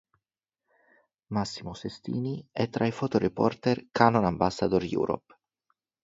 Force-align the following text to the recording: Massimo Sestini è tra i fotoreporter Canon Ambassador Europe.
Massimo 1.27 1.75
Sestini 1.75 2.43
è 2.51 2.69
tra 2.69 2.87
i 2.87 2.91
fotoreporter 2.91 3.89
Canon 3.91 4.25
Ambassador 4.25 4.81
Europe. 4.81 5.37